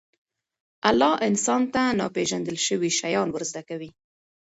الله 0.89 1.13
انسان 1.27 1.61
ته 1.73 1.81
ناپېژندل 1.99 2.57
شوي 2.67 2.89
شیان 2.99 3.27
ورزده 3.31 3.61
کوي. 3.69 3.89